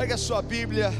[0.00, 0.90] Pega a sua Bíblia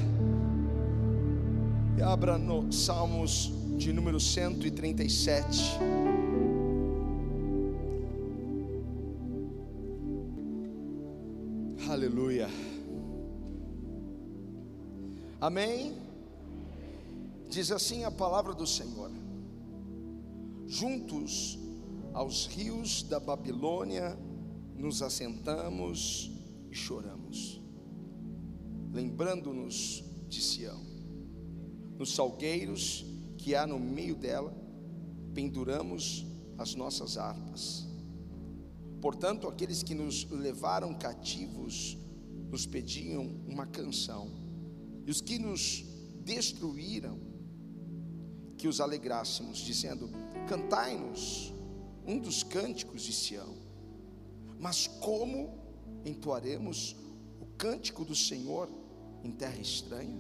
[1.97, 5.58] e abra no Salmos de número 137.
[11.88, 12.50] Aleluia.
[15.40, 15.96] Amém.
[17.48, 19.10] Diz assim a palavra do Senhor:
[20.66, 21.59] Juntos
[22.12, 24.14] aos rios da Babilônia
[24.77, 26.30] nos assentamos
[26.70, 27.59] e choramos,
[28.93, 30.80] lembrando-nos de Sião.
[31.98, 33.05] Nos salgueiros
[33.37, 34.55] que há no meio dela,
[35.35, 36.27] penduramos
[36.59, 37.87] as nossas harpas.
[39.01, 41.97] Portanto, aqueles que nos levaram cativos
[42.51, 44.29] nos pediam uma canção,
[45.07, 45.84] e os que nos
[46.25, 47.19] destruíram,
[48.59, 50.11] que os alegrássemos, dizendo:
[50.48, 51.55] Cantai-nos
[52.07, 53.55] um dos cânticos de Sião.
[54.59, 55.59] Mas como
[56.05, 56.95] entoaremos
[57.41, 58.69] o cântico do Senhor
[59.23, 60.19] em terra estranha?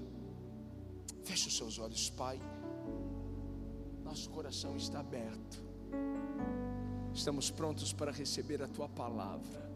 [1.24, 2.40] Feche os seus olhos, Pai.
[4.04, 5.62] Nosso coração está aberto.
[7.14, 9.70] Estamos prontos para receber a tua palavra.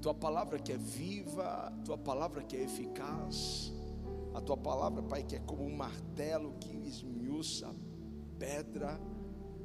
[0.00, 3.72] Tua palavra que é viva, tua palavra que é eficaz.
[4.34, 7.74] A tua palavra, Pai, que é como um martelo que esmiuça
[8.38, 9.00] pedra.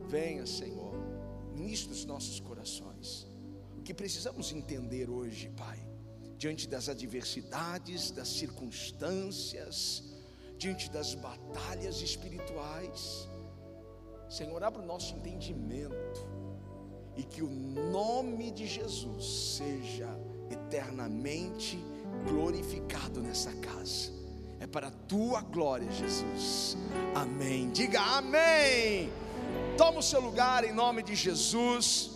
[0.08, 0.93] Venha, Senhor,
[1.53, 3.27] ministra os nossos corações.
[3.77, 5.80] O que precisamos entender hoje, Pai,
[6.44, 10.03] diante das adversidades, das circunstâncias,
[10.58, 13.30] diante das batalhas espirituais.
[14.30, 16.27] Senhor, abra o nosso entendimento
[17.16, 20.09] e que o nome de Jesus seja
[20.52, 21.80] eternamente
[22.27, 24.11] glorificado nessa casa.
[24.59, 26.75] É para a tua glória, Jesus.
[27.16, 27.71] Amém.
[27.71, 29.09] Diga amém.
[29.77, 32.11] Toma o seu lugar em nome de Jesus.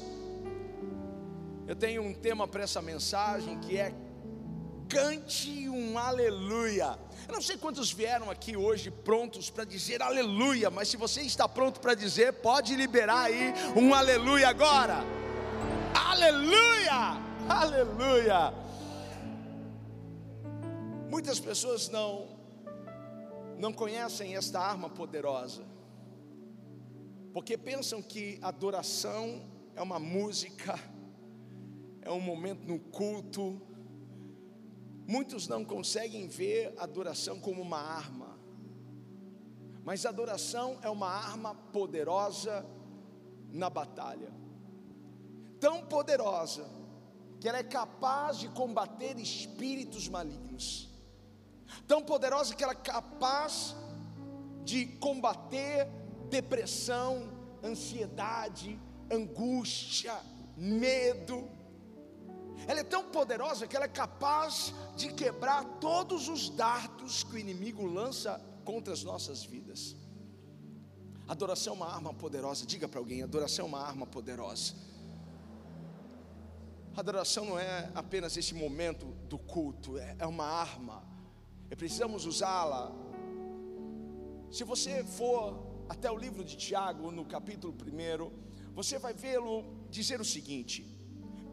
[1.65, 3.93] Eu tenho um tema para essa mensagem que é
[4.87, 6.97] cante um aleluia.
[7.27, 11.47] Eu não sei quantos vieram aqui hoje prontos para dizer aleluia, mas se você está
[11.47, 15.03] pronto para dizer, pode liberar aí um aleluia agora.
[15.93, 17.21] Aleluia!
[17.49, 18.53] Aleluia!
[21.09, 22.37] Muitas pessoas não
[23.57, 25.63] não conhecem esta arma poderosa.
[27.33, 29.43] Porque pensam que adoração
[29.75, 30.79] é uma música,
[32.01, 33.61] é um momento no culto,
[35.07, 38.37] Muitos não conseguem ver adoração como uma arma,
[39.85, 42.65] mas adoração é uma arma poderosa
[43.49, 44.29] na batalha,
[45.61, 46.69] tão poderosa
[47.39, 50.89] que ela é capaz de combater espíritos malignos,
[51.87, 53.77] tão poderosa que ela é capaz
[54.65, 55.87] de combater
[56.29, 57.31] depressão,
[57.63, 58.77] ansiedade,
[59.09, 60.19] angústia,
[60.57, 61.47] medo,
[62.67, 67.39] ela é tão poderosa que ela é capaz de quebrar todos os dardos que o
[67.39, 69.95] inimigo lança contra as nossas vidas.
[71.25, 72.65] Adoração é uma arma poderosa.
[72.65, 74.75] Diga para alguém: adoração é uma arma poderosa.
[76.95, 81.03] Adoração não é apenas esse momento do culto, é, é uma arma.
[81.71, 82.91] E precisamos usá-la.
[84.51, 90.19] Se você for até o livro de Tiago, no capítulo 1, você vai vê-lo dizer
[90.19, 90.96] o seguinte: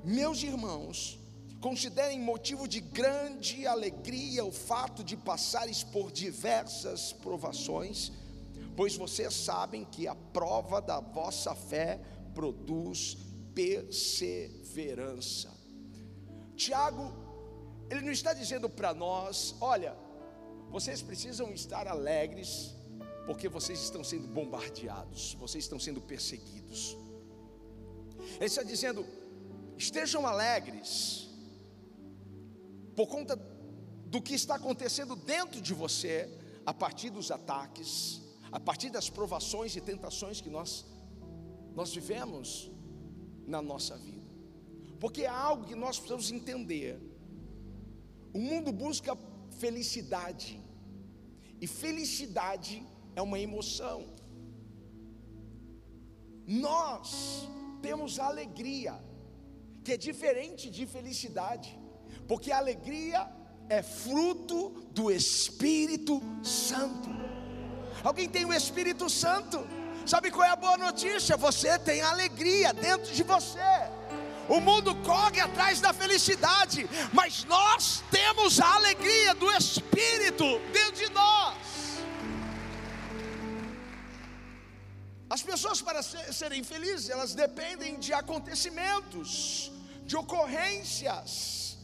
[0.04, 1.18] meus irmãos,
[1.60, 8.12] considerem motivo de grande alegria o fato de passares por diversas provações,
[8.76, 11.98] pois vocês sabem que a prova da vossa fé
[12.34, 13.16] produz
[13.54, 15.50] perseverança.
[16.54, 17.12] Tiago,
[17.90, 19.96] ele não está dizendo para nós, olha,
[20.70, 22.74] vocês precisam estar alegres,
[23.26, 26.96] porque vocês estão sendo bombardeados, vocês estão sendo perseguidos.
[28.36, 29.06] Ele está dizendo,
[29.76, 31.28] estejam alegres,
[32.94, 33.36] por conta
[34.06, 36.30] do que está acontecendo dentro de você,
[36.64, 40.86] a partir dos ataques, a partir das provações e tentações que nós,
[41.74, 42.70] nós vivemos
[43.46, 44.30] na nossa vida,
[45.00, 47.00] porque é algo que nós precisamos entender.
[48.32, 49.16] O mundo busca
[49.58, 50.60] felicidade,
[51.60, 52.82] e felicidade
[53.16, 54.06] é uma emoção.
[56.46, 57.48] Nós
[57.80, 58.94] temos alegria,
[59.84, 61.78] que é diferente de felicidade,
[62.26, 63.28] porque a alegria
[63.68, 67.10] é fruto do Espírito Santo.
[68.02, 69.66] Alguém tem o Espírito Santo?
[70.06, 71.36] Sabe qual é a boa notícia?
[71.36, 73.58] Você tem alegria dentro de você.
[74.48, 81.10] O mundo corre atrás da felicidade, mas nós temos a alegria do Espírito dentro de
[81.12, 81.56] nós.
[85.30, 89.72] As pessoas, para serem felizes, elas dependem de acontecimentos,
[90.04, 91.78] de ocorrências,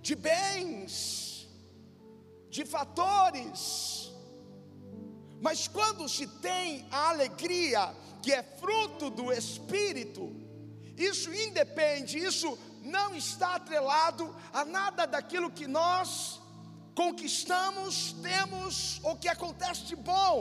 [0.00, 1.48] de bens,
[2.50, 4.12] de fatores.
[5.40, 10.32] Mas quando se tem a alegria, que é fruto do Espírito,
[10.96, 16.40] isso independe, isso não está atrelado a nada daquilo que nós
[16.94, 20.38] conquistamos, temos ou que acontece de bom,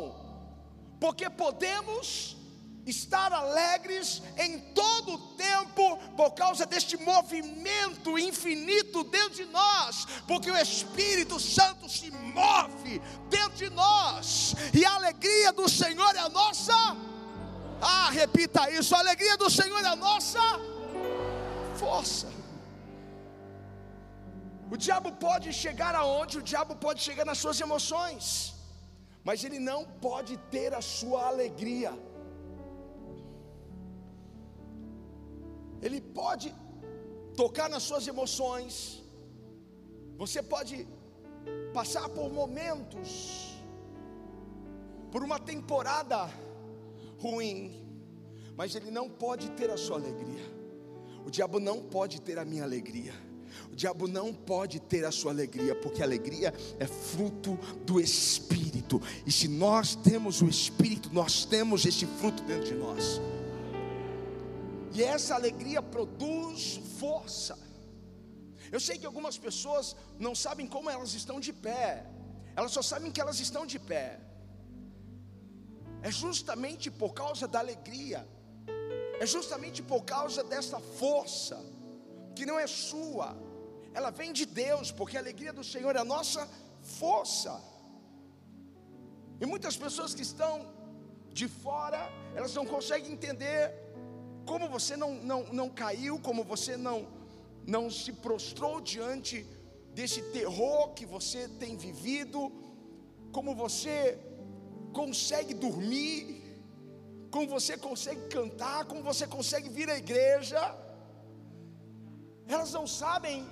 [1.00, 2.38] porque podemos
[2.86, 5.73] estar alegres em todo o tempo
[6.16, 13.58] por causa deste movimento infinito dentro de nós, porque o Espírito Santo se move dentro
[13.64, 16.74] de nós, e a alegria do Senhor é a nossa.
[17.82, 20.42] Ah, repita isso: a alegria do Senhor é a nossa
[21.76, 22.28] força.
[24.72, 26.40] O diabo pode chegar aonde?
[26.40, 28.56] O diabo pode chegar nas suas emoções,
[29.24, 31.92] mas ele não pode ter a sua alegria.
[35.84, 36.54] Ele pode
[37.36, 39.04] tocar nas suas emoções.
[40.18, 40.88] Você pode
[41.74, 43.58] passar por momentos,
[45.12, 46.30] por uma temporada
[47.20, 47.84] ruim,
[48.56, 50.46] mas ele não pode ter a sua alegria.
[51.26, 53.14] O diabo não pode ter a minha alegria.
[53.72, 59.02] O diabo não pode ter a sua alegria, porque a alegria é fruto do Espírito.
[59.26, 63.22] E se nós temos o Espírito, nós temos esse fruto dentro de nós.
[64.94, 67.58] E essa alegria produz força.
[68.72, 72.06] Eu sei que algumas pessoas não sabem como elas estão de pé,
[72.56, 74.20] elas só sabem que elas estão de pé.
[76.02, 78.22] É justamente por causa da alegria
[79.24, 81.58] é justamente por causa dessa força,
[82.36, 83.28] que não é sua,
[83.94, 86.48] ela vem de Deus, porque a alegria do Senhor é a nossa
[86.82, 87.54] força.
[89.40, 90.54] E muitas pessoas que estão
[91.32, 92.02] de fora,
[92.36, 93.62] elas não conseguem entender
[94.46, 97.08] como você não, não, não caiu, como você não,
[97.66, 99.46] não se prostrou diante
[99.94, 102.52] desse terror que você tem vivido,
[103.32, 104.20] como você
[104.92, 106.44] consegue dormir,
[107.32, 110.62] como você consegue cantar, como você consegue vir à igreja.
[112.48, 113.48] Elas não sabem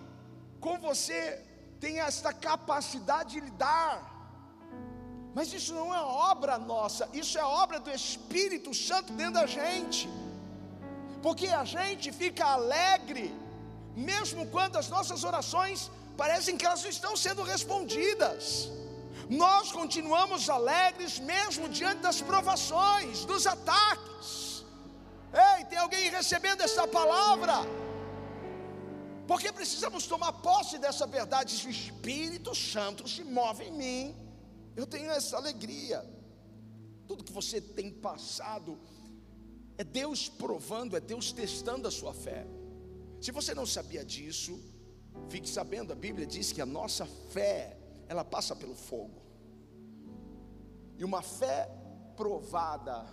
[0.60, 1.44] como você
[1.80, 4.12] tem esta capacidade de lidar.
[5.34, 10.08] Mas isso não é obra nossa, isso é obra do Espírito Santo dentro da gente.
[11.22, 13.34] Porque a gente fica alegre,
[13.96, 18.70] mesmo quando as nossas orações parecem que elas não estão sendo respondidas
[19.32, 24.66] nós continuamos alegres mesmo diante das provações, dos ataques.
[25.34, 27.54] Ei, tem alguém recebendo essa palavra?
[29.26, 31.54] Porque precisamos tomar posse dessa verdade.
[31.54, 34.16] Se o Espírito Santo se move em mim,
[34.76, 36.06] eu tenho essa alegria.
[37.08, 38.78] Tudo que você tem passado
[39.82, 42.46] é Deus provando, é Deus testando a sua fé.
[43.20, 44.60] Se você não sabia disso,
[45.28, 47.76] fique sabendo, a Bíblia diz que a nossa fé,
[48.08, 49.20] ela passa pelo fogo.
[51.00, 51.68] E uma fé
[52.16, 53.08] provada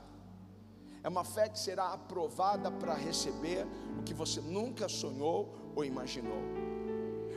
[1.03, 3.67] é uma fé que será aprovada para receber
[3.99, 6.43] o que você nunca sonhou ou imaginou.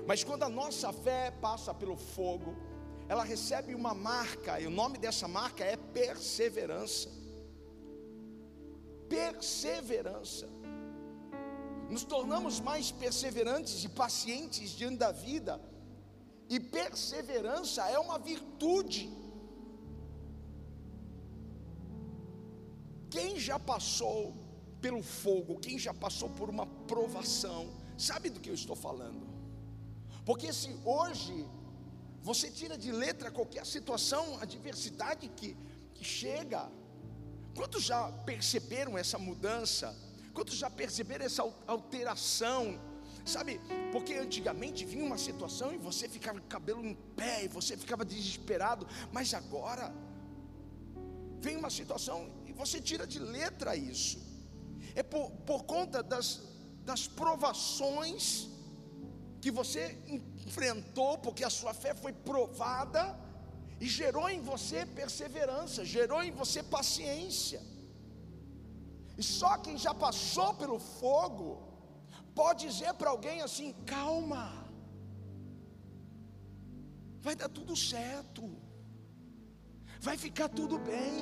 [0.06, 2.54] Mas quando a nossa fé passa pelo fogo,
[3.08, 7.21] ela recebe uma marca, e o nome dessa marca é perseverança.
[9.16, 10.48] Perseverança.
[11.94, 15.54] Nos tornamos mais perseverantes e pacientes diante da vida,
[16.54, 19.04] e perseverança é uma virtude.
[23.10, 24.34] Quem já passou
[24.80, 27.62] pelo fogo, quem já passou por uma provação,
[27.98, 29.26] sabe do que eu estou falando.
[30.26, 31.46] Porque se hoje
[32.30, 35.58] você tira de letra qualquer situação, adversidade que,
[35.94, 36.62] que chega,
[37.56, 39.96] quantos já perceberam essa mudança?
[40.34, 42.80] Quantos já perceberam essa alteração?
[43.26, 43.60] Sabe,
[43.92, 47.78] porque antigamente vinha uma situação e você ficava com o cabelo em pé, e você
[47.78, 49.94] ficava desesperado, mas agora
[51.40, 54.20] vem uma situação você tira de letra isso.
[54.94, 56.28] É por, por conta das,
[56.90, 58.48] das provações
[59.42, 59.98] que você
[60.46, 63.04] enfrentou, porque a sua fé foi provada
[63.84, 67.60] e gerou em você perseverança, gerou em você paciência.
[69.20, 71.48] E só quem já passou pelo fogo
[72.40, 74.44] pode dizer para alguém assim: calma,
[77.26, 78.44] vai dar tudo certo,
[80.00, 81.18] vai ficar tudo bem.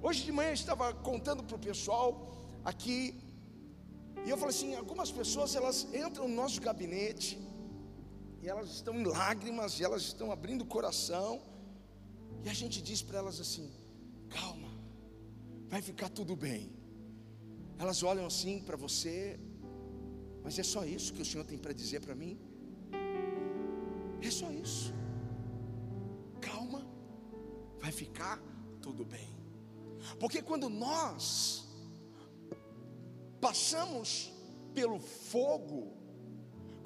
[0.00, 2.06] Hoje de manhã eu estava contando para o pessoal
[2.64, 3.00] aqui,
[4.24, 7.47] e eu falei assim: algumas pessoas elas entram no nosso gabinete,
[8.48, 11.40] elas estão em lágrimas, e elas estão abrindo o coração,
[12.44, 13.70] e a gente diz para elas assim:
[14.28, 14.70] calma,
[15.68, 16.72] vai ficar tudo bem.
[17.78, 19.38] Elas olham assim para você,
[20.42, 22.38] mas é só isso que o Senhor tem para dizer para mim?
[24.20, 24.92] É só isso.
[27.88, 28.38] vai ficar
[28.82, 29.28] tudo bem.
[30.20, 31.66] Porque quando nós
[33.40, 34.30] passamos
[34.74, 35.96] pelo fogo,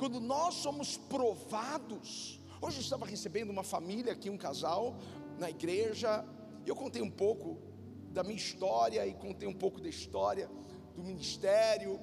[0.03, 4.97] quando nós somos provados, hoje eu estava recebendo uma família aqui, um casal,
[5.39, 6.27] na igreja,
[6.67, 7.57] e eu contei um pouco
[8.11, 10.51] da minha história e contei um pouco da história
[10.97, 12.01] do ministério.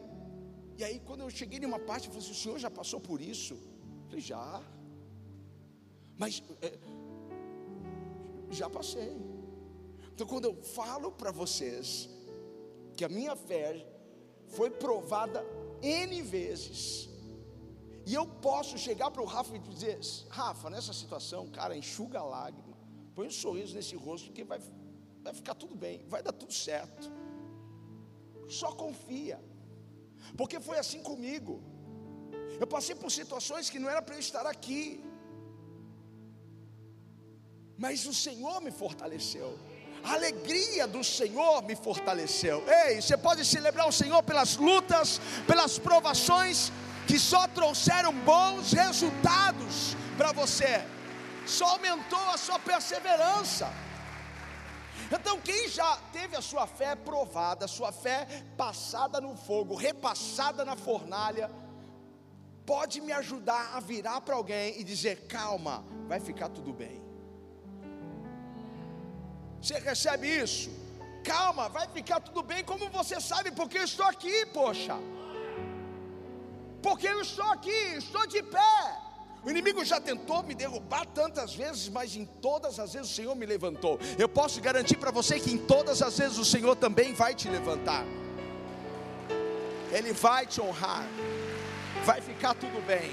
[0.77, 3.01] E aí, quando eu cheguei em uma parte, eu falei assim: o senhor já passou
[3.01, 3.56] por isso?
[3.56, 4.63] Eu falei, já.
[6.18, 6.79] Mas é,
[8.50, 9.13] já passei.
[10.13, 12.10] Então, quando eu falo para vocês
[12.96, 13.86] que a minha fé
[14.48, 15.46] foi provada
[15.82, 17.09] N vezes,
[18.06, 22.24] e eu posso chegar para o Rafa e dizer: Rafa, nessa situação, cara, enxuga a
[22.24, 22.77] lágrima,
[23.15, 24.60] põe um sorriso nesse rosto, que vai,
[25.22, 27.12] vai ficar tudo bem, vai dar tudo certo.
[28.48, 29.39] Só confia,
[30.38, 31.62] porque foi assim comigo.
[32.60, 35.03] Eu passei por situações que não era para eu estar aqui,
[37.77, 39.58] mas o Senhor me fortaleceu.
[40.03, 42.63] A alegria do Senhor me fortaleceu.
[42.86, 46.72] Ei, você pode celebrar o Senhor pelas lutas, pelas provações
[47.10, 50.86] que só trouxeram bons resultados para você.
[51.44, 53.68] Só aumentou a sua perseverança.
[55.12, 60.63] Então, quem já teve a sua fé provada, a sua fé passada no fogo, repassada
[60.63, 61.50] na fornalha,
[62.63, 67.01] pode me ajudar a virar para alguém e dizer: calma, vai ficar tudo bem.
[69.60, 70.70] Você recebe isso?
[71.24, 74.96] Calma, vai ficar tudo bem, como você sabe, porque eu estou aqui, poxa.
[76.82, 79.00] Porque eu estou aqui, estou de pé.
[79.44, 83.36] O inimigo já tentou me derrubar tantas vezes, mas em todas as vezes o Senhor
[83.36, 83.98] me levantou.
[84.18, 87.48] Eu posso garantir para você que em todas as vezes o Senhor também vai te
[87.48, 88.06] levantar.
[89.92, 91.08] Ele vai te honrar.
[92.06, 93.12] Vai ficar tudo bem.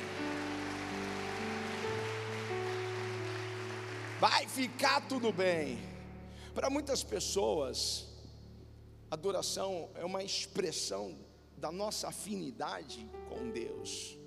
[4.21, 5.79] Vai ficar tudo bem.
[6.55, 8.07] Para muitas pessoas,
[9.11, 11.17] adoração é uma expressão
[11.57, 14.19] da nossa afinidade com Deus.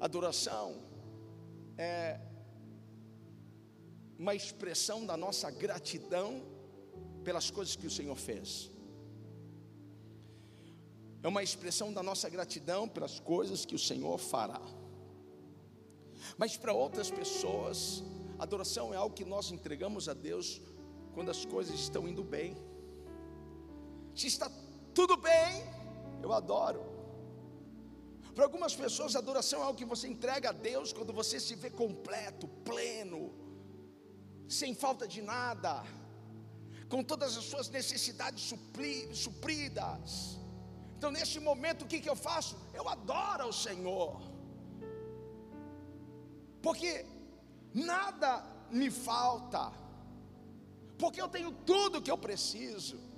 [0.00, 0.76] Adoração
[1.76, 2.20] é
[4.18, 6.42] uma expressão da nossa gratidão
[7.24, 8.70] pelas coisas que o Senhor fez.
[11.22, 14.60] É uma expressão da nossa gratidão pelas coisas que o Senhor fará.
[16.36, 18.02] Mas para outras pessoas,
[18.42, 20.60] Adoração é algo que nós entregamos a Deus
[21.14, 22.56] quando as coisas estão indo bem.
[24.16, 24.50] Se está
[24.94, 25.64] tudo bem,
[26.22, 26.92] eu adoro.
[28.34, 31.70] Para algumas pessoas, adoração é algo que você entrega a Deus quando você se vê
[31.70, 33.20] completo, pleno,
[34.48, 35.84] sem falta de nada,
[36.88, 40.38] com todas as suas necessidades supri, supridas.
[40.96, 42.56] Então, neste momento, o que, que eu faço?
[42.72, 44.20] Eu adoro ao Senhor,
[46.62, 47.04] porque
[47.74, 48.30] nada
[48.70, 49.72] me falta,
[50.98, 53.11] porque eu tenho tudo que eu preciso.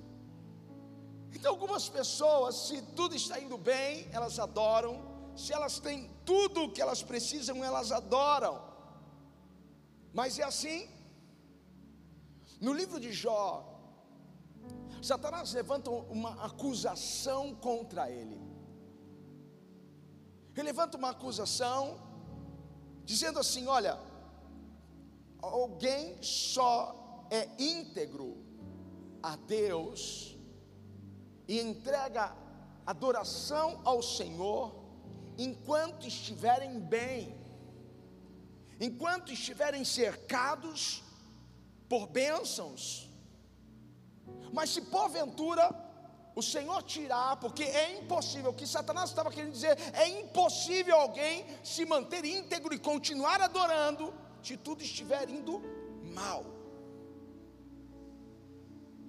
[1.35, 4.93] Então, algumas pessoas, se tudo está indo bem, elas adoram,
[5.35, 8.63] se elas têm tudo o que elas precisam, elas adoram.
[10.13, 10.89] Mas é assim.
[12.61, 13.45] No livro de Jó,
[15.01, 18.41] Satanás levanta uma acusação contra ele.
[20.55, 21.99] Ele levanta uma acusação,
[23.03, 23.99] dizendo assim: Olha,
[25.41, 28.37] alguém só é íntegro
[29.21, 30.34] a Deus
[31.47, 32.35] e entrega
[32.85, 34.75] adoração ao Senhor
[35.37, 37.35] enquanto estiverem bem,
[38.79, 41.03] enquanto estiverem cercados
[41.89, 43.09] por bênçãos.
[44.53, 45.83] Mas se porventura
[46.35, 51.45] o Senhor tirar, porque é impossível, o que Satanás estava querendo dizer, é impossível alguém
[51.63, 55.61] se manter íntegro e continuar adorando se tudo estiver indo
[56.13, 56.54] mal.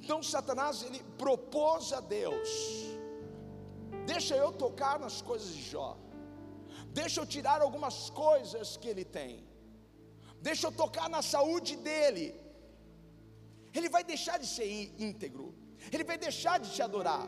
[0.06, 2.48] Então Satanás ele propôs a Deus:
[4.12, 5.88] deixa eu tocar nas coisas de Jó,
[6.98, 9.32] deixa eu tirar algumas coisas que ele tem,
[10.40, 12.26] deixa eu tocar na saúde dele.
[13.75, 14.68] Ele vai deixar de ser
[15.08, 15.46] íntegro,
[15.90, 17.26] ele vai deixar de te adorar.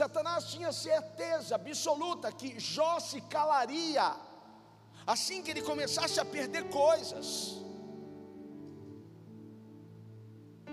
[0.00, 4.08] Satanás tinha certeza absoluta que Jó se calaria
[5.06, 7.28] assim que ele começasse a perder coisas,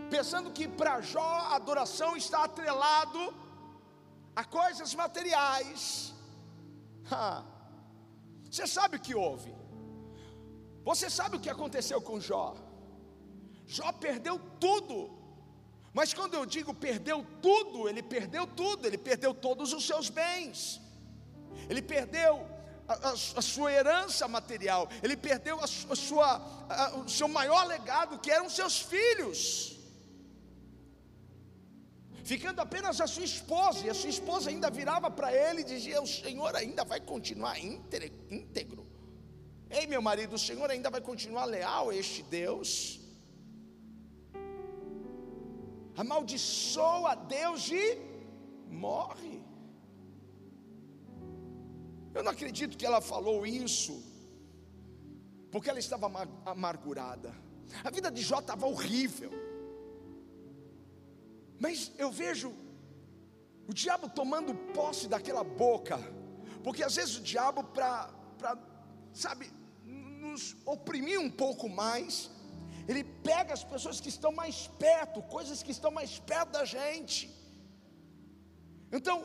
[0.10, 3.34] pensando que para Jó a adoração está atrelado
[4.36, 6.14] a coisas materiais.
[8.50, 9.54] Você sabe o que houve?
[10.84, 12.56] Você sabe o que aconteceu com Jó?
[13.66, 15.12] Jó perdeu tudo.
[15.94, 20.82] Mas quando eu digo perdeu tudo, ele perdeu tudo, ele perdeu todos os seus bens.
[21.70, 22.46] Ele perdeu
[22.88, 26.42] a, a, sua herança material, ele perdeu a, sua,
[27.04, 29.75] o seu maior legado, que eram seus filhos.
[32.32, 36.02] Ficando apenas a sua esposa, e a sua esposa ainda virava para ele e dizia:
[36.02, 38.84] O Senhor ainda vai continuar íntegro.
[39.70, 43.00] Ei, meu marido, o Senhor ainda vai continuar leal a este Deus?
[45.96, 47.86] Amaldiçoa Deus e
[48.68, 49.44] morre.
[52.16, 54.04] Eu não acredito que ela falou isso,
[55.52, 56.08] porque ela estava
[56.44, 57.36] amargurada.
[57.84, 59.45] A vida de Jó estava horrível.
[61.60, 62.54] Mas eu vejo
[63.68, 65.98] o diabo tomando posse daquela boca,
[66.64, 68.10] porque às vezes o diabo, para,
[69.14, 69.52] sabe,
[69.84, 72.30] nos oprimir um pouco mais,
[72.88, 77.34] ele pega as pessoas que estão mais perto, coisas que estão mais perto da gente.
[78.92, 79.18] Então,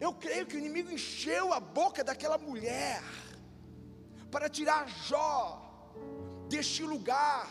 [0.00, 3.02] eu creio que o inimigo encheu a boca daquela mulher
[4.30, 5.36] para tirar Jó
[6.48, 7.48] deste lugar,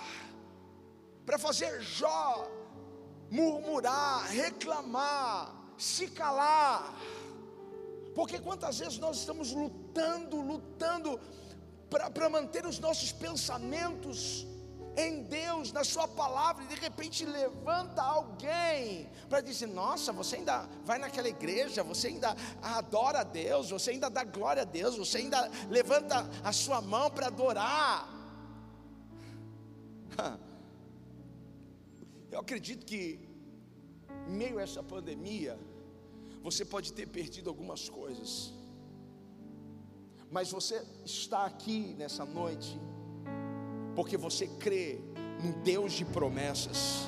[1.26, 2.50] para fazer Jó
[3.32, 6.94] murmurar, reclamar, se calar.
[8.14, 11.20] Porque quantas vezes nós estamos lutando, lutando
[11.90, 14.46] para manter os nossos pensamentos
[14.98, 20.68] em Deus, na Sua palavra, e de repente levanta alguém para dizer: Nossa, você ainda
[20.84, 25.20] vai naquela igreja, você ainda adora a Deus, você ainda dá glória a Deus, você
[25.20, 28.10] ainda levanta a sua mão para adorar.
[32.32, 33.20] Eu acredito que,
[34.26, 35.60] meio a essa pandemia,
[36.42, 38.54] você pode ter perdido algumas coisas,
[40.32, 42.80] mas você está aqui nessa noite
[43.94, 45.02] porque você crê
[45.44, 47.02] no Deus de promessas,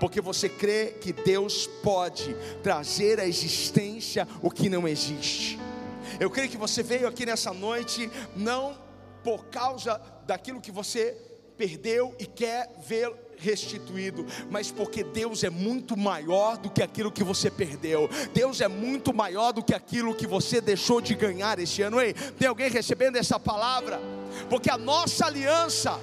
[0.00, 5.56] porque você crê que Deus pode trazer à existência o que não existe.
[6.18, 8.76] Eu creio que você veio aqui nessa noite não
[9.22, 11.12] por causa daquilo que você
[11.56, 17.24] perdeu e quer ver restituído, mas porque Deus é muito maior do que aquilo que
[17.24, 18.08] você perdeu.
[18.34, 22.00] Deus é muito maior do que aquilo que você deixou de ganhar este ano.
[22.00, 24.00] Ei, tem alguém recebendo essa palavra?
[24.48, 25.98] Porque a nossa aliança,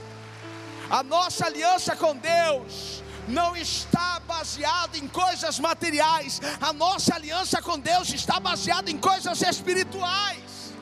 [0.89, 7.79] a nossa aliança com Deus, não está baseada em coisas materiais, a nossa aliança com
[7.79, 10.73] Deus está baseada em coisas espirituais.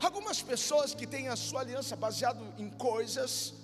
[0.00, 3.54] Algumas pessoas que têm a sua aliança baseada em coisas,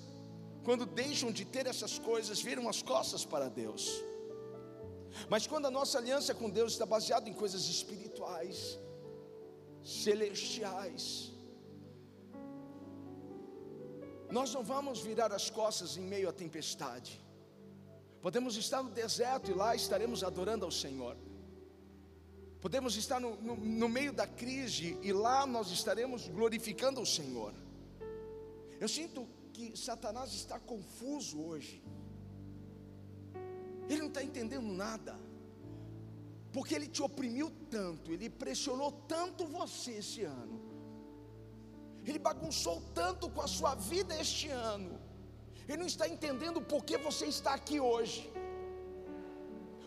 [0.65, 3.85] quando deixam de ter essas coisas, viram as costas para Deus.
[5.29, 8.79] Mas quando a nossa aliança com Deus está baseada em coisas espirituais,
[9.83, 11.33] celestiais,
[14.31, 17.21] nós não vamos virar as costas em meio à tempestade.
[18.23, 21.17] Podemos estar no deserto e lá estaremos adorando ao Senhor.
[22.61, 27.53] Podemos estar no, no, no, meio da crise e lá nós estaremos glorificando o Senhor.
[28.81, 31.83] Eu sinto que Satanás está confuso hoje.
[33.89, 35.19] Ele não está entendendo nada.
[36.53, 40.73] Porque ele te oprimiu tanto, ele pressionou tanto você esse ano
[42.05, 45.01] ele bagunçou tanto com a sua vida este ano.
[45.69, 48.32] Ele não está entendendo por que você está aqui hoje.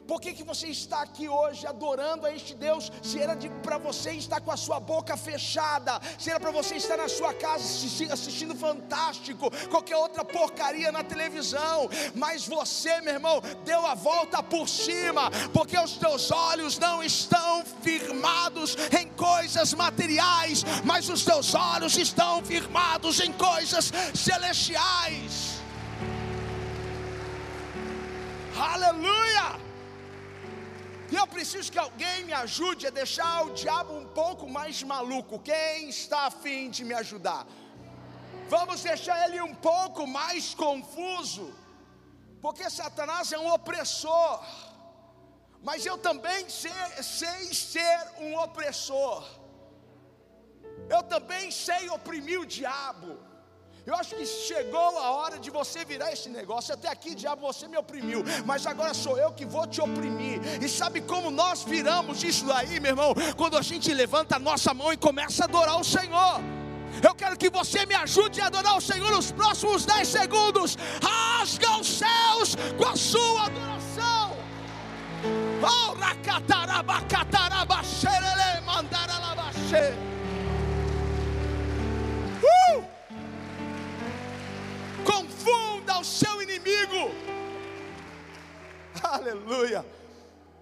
[0.07, 2.91] Por que, que você está aqui hoje adorando a este Deus?
[3.01, 6.97] Se era para você estar com a sua boca fechada, se era para você estar
[6.97, 13.41] na sua casa assistindo, assistindo Fantástico, qualquer outra porcaria na televisão, mas você, meu irmão,
[13.63, 20.63] deu a volta por cima, porque os teus olhos não estão firmados em coisas materiais,
[20.83, 25.55] mas os teus olhos estão firmados em coisas celestiais.
[28.57, 29.64] Aleluia!
[31.11, 35.39] E eu preciso que alguém me ajude a deixar o diabo um pouco mais maluco.
[35.39, 37.45] Quem está afim de me ajudar?
[38.47, 41.53] Vamos deixar ele um pouco mais confuso,
[42.41, 44.43] porque Satanás é um opressor,
[45.63, 49.27] mas eu também sei, sei ser um opressor,
[50.89, 53.17] eu também sei oprimir o diabo.
[53.85, 56.73] Eu acho que chegou a hora de você virar esse negócio.
[56.73, 60.39] Até aqui, diabo, você me oprimiu, mas agora sou eu que vou te oprimir.
[60.59, 63.13] E sabe como nós viramos isso daí, meu irmão?
[63.37, 66.41] Quando a gente levanta a nossa mão e começa a adorar o Senhor.
[67.03, 70.77] Eu quero que você me ajude a adorar o Senhor nos próximos 10 segundos.
[71.03, 74.35] Rasga os céus com a sua adoração.
[75.61, 77.03] Oh, racataraba,
[85.95, 86.01] cataraba, xerele, mandaralabaxê.
[86.01, 87.11] confunda o seu inimigo.
[89.03, 89.85] Aleluia.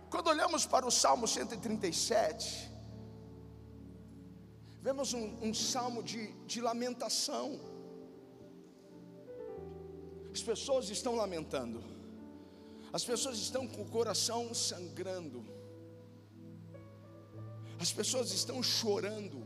[0.09, 2.71] Quando olhamos para o Salmo 137,
[4.81, 7.59] vemos um, um salmo de, de lamentação.
[10.31, 11.83] As pessoas estão lamentando,
[12.91, 15.45] as pessoas estão com o coração sangrando,
[17.79, 19.42] as pessoas estão chorando,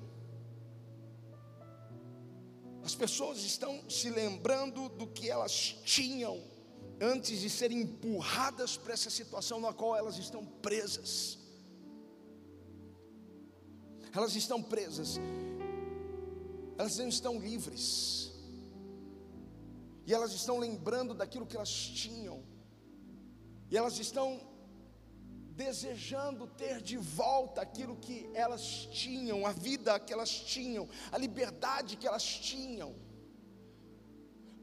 [2.88, 6.41] as pessoas estão se lembrando do que elas tinham
[7.02, 11.38] antes de serem empurradas para essa situação na qual elas estão presas.
[14.15, 15.19] Elas estão presas,
[16.78, 18.32] elas não estão livres,
[20.06, 22.41] e elas estão lembrando daquilo que elas tinham,
[23.69, 24.39] e elas estão
[25.63, 28.65] desejando ter de volta aquilo que elas
[29.02, 32.91] tinham, a vida que elas tinham, a liberdade que elas tinham.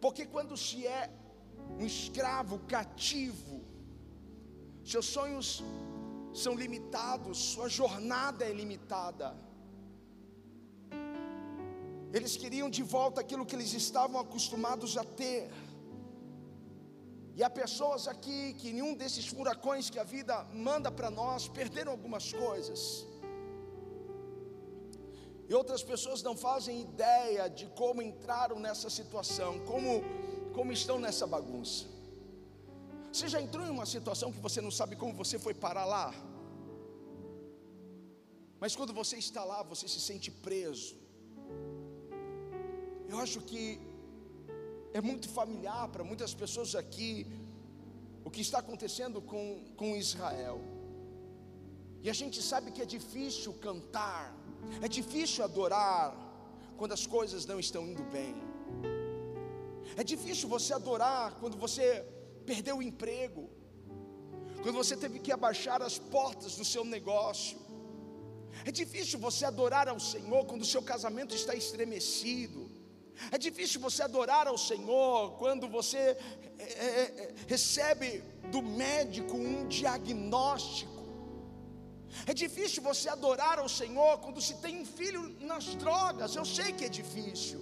[0.01, 1.03] Porque quando se é
[1.81, 3.57] um escravo cativo,
[4.93, 5.49] seus sonhos
[6.43, 9.29] são limitados, sua jornada é limitada.
[12.17, 15.51] Eles queriam de volta aquilo que eles estavam acostumados a ter.
[17.37, 20.35] E há pessoas aqui que, em um desses furacões que a vida
[20.68, 22.81] manda para nós, perderam algumas coisas.
[25.49, 30.03] E outras pessoas não fazem ideia de como entraram nessa situação, como,
[30.55, 31.87] como estão nessa bagunça.
[33.12, 36.14] Você já entrou em uma situação que você não sabe como você foi parar lá?
[38.59, 40.97] Mas quando você está lá, você se sente preso.
[43.09, 43.81] Eu acho que
[44.99, 47.27] é muito familiar para muitas pessoas aqui
[48.25, 50.61] o que está acontecendo com, com Israel.
[52.01, 54.33] E a gente sabe que é difícil cantar,
[54.81, 56.15] é difícil adorar
[56.79, 58.37] quando as coisas não estão indo bem.
[59.97, 62.05] É difícil você adorar quando você
[62.47, 63.51] perdeu o emprego,
[64.63, 67.59] quando você teve que abaixar as portas do seu negócio.
[68.65, 72.63] É difícil você adorar ao Senhor quando o seu casamento está estremecido.
[73.31, 79.66] É difícil você adorar ao Senhor quando você é, é, é, recebe do médico um
[79.68, 80.92] diagnóstico.
[82.27, 86.35] É difícil você adorar ao Senhor quando se tem um filho nas drogas.
[86.35, 87.61] Eu sei que é difícil.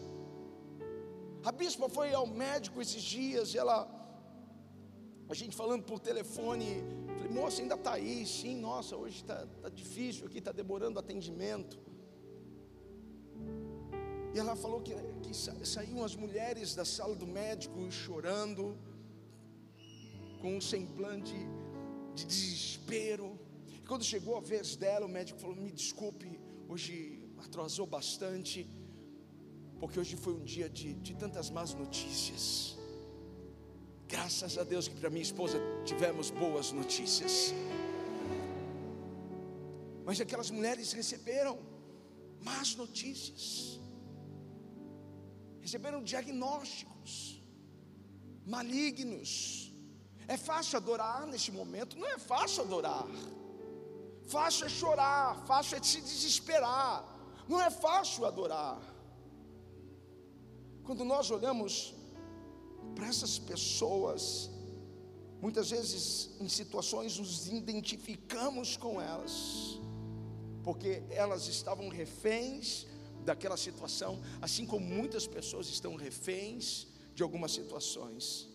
[1.45, 3.79] A bispa foi ao médico esses dias e ela,
[5.29, 6.85] a gente falando por telefone,
[7.17, 8.25] falei, moça, ainda está aí?
[8.27, 11.81] Sim, nossa, hoje está tá difícil aqui, está demorando atendimento.
[14.35, 15.35] E ela falou que, que
[15.67, 18.79] saíam as mulheres da sala do médico chorando,
[20.41, 21.35] com um semblante
[22.15, 23.39] de desespero.
[23.69, 28.67] E quando chegou a vez dela, o médico falou: Me desculpe, hoje atrasou bastante,
[29.79, 32.79] porque hoje foi um dia de, de tantas más notícias.
[34.09, 37.53] Graças a Deus que para minha esposa tivemos boas notícias.
[40.07, 41.59] Mas aquelas mulheres receberam
[42.41, 43.82] más notícias
[45.65, 47.41] receberam diagnósticos
[48.45, 49.73] malignos.
[50.27, 51.99] É fácil adorar neste momento?
[51.99, 53.07] Não é fácil adorar.
[54.27, 56.97] Fácil é chorar, fácil é se desesperar.
[57.49, 58.81] Não é fácil adorar.
[60.85, 61.95] Quando nós olhamos
[62.95, 64.51] para essas pessoas,
[65.41, 69.79] muitas vezes em situações nos identificamos com elas,
[70.65, 72.87] porque elas estavam reféns
[73.25, 78.49] daquela situação, assim como muitas pessoas estão reféns de algumas situações.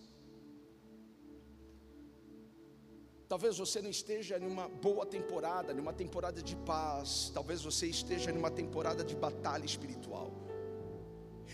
[3.27, 7.85] Talvez você não esteja em uma boa temporada, em uma temporada de paz, talvez você
[7.85, 10.31] esteja em uma temporada de batalha espiritual.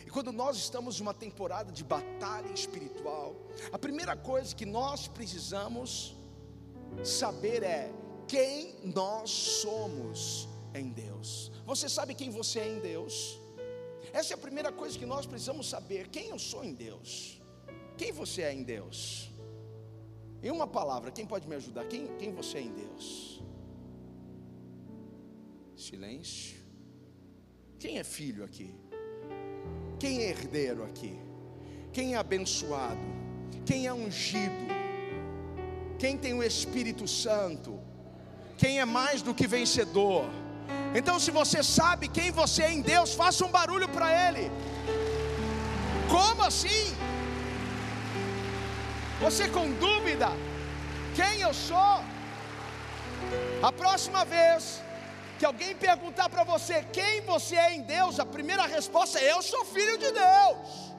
[0.06, 3.36] E quando nós estamos em uma temporada de batalha espiritual,
[3.72, 6.16] a primeira coisa que nós precisamos
[7.04, 7.92] saber é
[8.28, 10.48] quem nós somos
[10.80, 11.52] em Deus.
[11.66, 13.40] Você sabe quem você é em Deus?
[14.12, 17.42] Essa é a primeira coisa que nós precisamos saber: quem eu sou em Deus?
[17.98, 19.30] Quem você é em Deus?
[20.42, 21.86] Em uma palavra, quem pode me ajudar?
[21.86, 23.42] Quem, quem você é em Deus?
[25.76, 26.62] Silêncio.
[27.80, 28.76] Quem é filho aqui?
[30.00, 31.18] Quem é herdeiro aqui?
[31.92, 33.00] Quem é abençoado?
[33.66, 34.66] Quem é ungido?
[35.98, 37.80] Quem tem o Espírito Santo?
[38.58, 40.26] Quem é mais do que vencedor?
[41.00, 44.52] Então, se você sabe quem você é em Deus, faça um barulho para Ele.
[46.10, 46.96] Como assim?
[49.22, 50.30] Você com dúvida?
[51.16, 51.96] Quem eu sou?
[53.68, 54.82] A próxima vez
[55.40, 59.42] que alguém perguntar para você quem você é em Deus, a primeira resposta é: Eu
[59.42, 60.94] sou filho de Deus.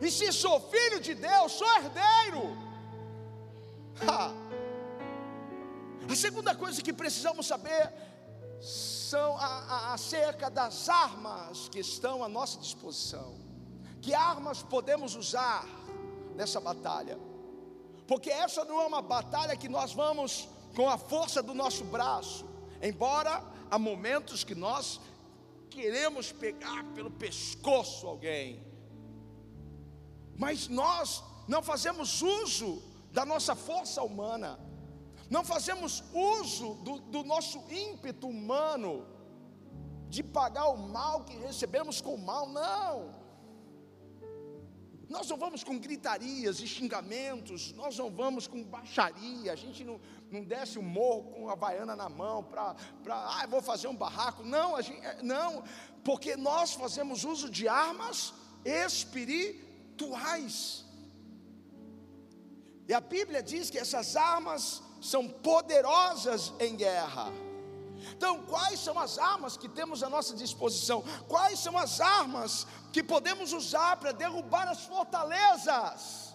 [0.00, 2.42] E se sou filho de Deus, sou herdeiro.
[4.06, 4.32] Ha.
[6.10, 7.92] A segunda coisa que precisamos saber
[8.60, 13.36] são a, a, acerca das armas que estão à nossa disposição.
[14.00, 15.66] Que armas podemos usar
[16.34, 17.18] nessa batalha?
[18.06, 22.46] Porque essa não é uma batalha que nós vamos com a força do nosso braço,
[22.82, 25.00] embora há momentos que nós
[25.68, 28.64] queremos pegar pelo pescoço alguém,
[30.36, 34.58] mas nós não fazemos uso da nossa força humana,
[35.30, 39.06] não fazemos uso do, do nosso ímpeto humano
[40.08, 43.28] de pagar o mal que recebemos com o mal, não.
[45.08, 49.98] Nós não vamos com gritarias e xingamentos, nós não vamos com baixaria, a gente não,
[50.30, 52.76] não desce o morro com a baiana na mão para,
[53.08, 54.44] ah, vou fazer um barraco.
[54.44, 55.64] Não, a gente, é, não,
[56.04, 59.64] porque nós fazemos uso de armas espirituais.
[62.86, 67.32] E a Bíblia diz que essas armas são poderosas em guerra.
[68.16, 71.02] Então, quais são as armas que temos à nossa disposição?
[71.26, 76.34] Quais são as armas que podemos usar para derrubar as fortalezas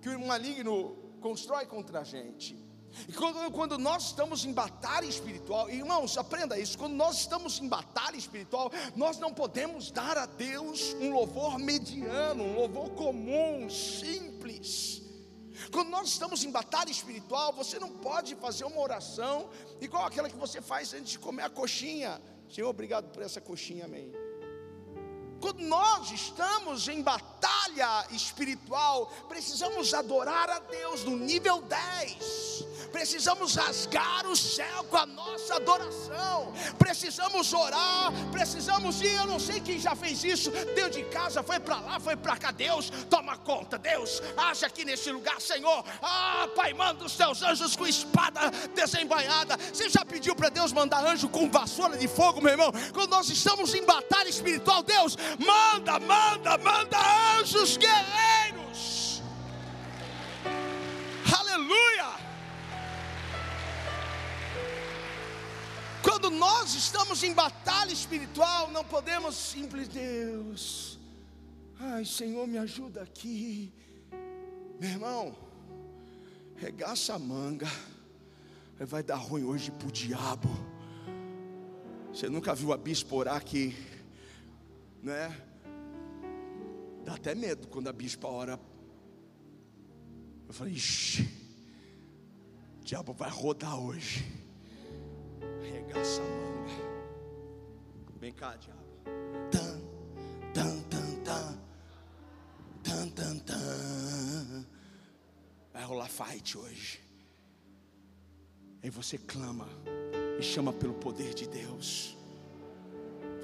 [0.00, 2.66] que o maligno constrói contra a gente?
[3.08, 7.68] E quando, quando, nós estamos em batalha espiritual, irmãos, aprenda isso: quando nós estamos em
[7.68, 15.05] batalha espiritual, nós não podemos dar a Deus um louvor mediano, um louvor comum, simples.
[15.70, 19.48] Quando nós estamos em batalha espiritual, você não pode fazer uma oração
[19.80, 22.20] igual aquela que você faz antes de comer a coxinha.
[22.48, 24.25] Senhor, obrigado por essa coxinha, amém.
[25.40, 32.56] Quando nós estamos em batalha espiritual, precisamos adorar a Deus no nível 10
[32.96, 39.14] precisamos rasgar o céu com a nossa adoração, precisamos orar, precisamos ir.
[39.14, 42.38] Eu não sei quem já fez isso, deu de casa, foi para lá, foi para
[42.38, 42.50] cá.
[42.50, 45.84] Deus, toma conta, Deus, haja aqui nesse lugar, Senhor.
[46.00, 49.58] Ah, Pai, manda os teus anjos com espada desembainhada.
[49.72, 52.72] Você já pediu para Deus mandar anjo com vassoura de fogo, meu irmão?
[52.94, 56.98] Quando nós estamos em batalha espiritual, Deus, manda, manda, manda
[57.38, 59.22] anjos guerreiros.
[61.38, 62.16] Aleluia!
[66.02, 70.98] Quando nós estamos em batalha espiritual, não podemos simples Deus.
[71.78, 73.72] Ai, Senhor, me ajuda aqui.
[74.80, 75.36] Meu irmão,
[76.56, 77.70] regaça a manga.
[78.78, 80.48] Vai dar ruim hoje pro diabo.
[82.12, 83.76] Você nunca viu a bispo orar aqui,
[85.06, 85.34] né?
[87.04, 88.60] Dá até medo quando a bispa ora.
[90.48, 91.22] Eu falei, ixi,
[92.80, 94.24] o diabo vai rodar hoje
[95.60, 96.96] arregaça a manga.
[98.18, 98.80] Vem cá, diabo.
[99.50, 99.80] Tan,
[100.52, 101.58] tan, tan, tan.
[102.82, 104.66] Tan, tan, tan.
[105.72, 107.00] Vai rolar fight hoje.
[108.82, 109.68] Aí você clama
[110.38, 112.16] e chama pelo poder de Deus.